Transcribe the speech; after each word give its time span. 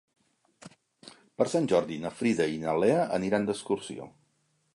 Per 1.41 1.47
Sant 1.53 1.69
Jordi 1.73 1.99
na 2.07 2.13
Frida 2.23 2.49
i 2.55 2.59
na 2.65 2.75
Lea 2.85 3.05
aniran 3.19 3.47
d'excursió. 3.51 4.11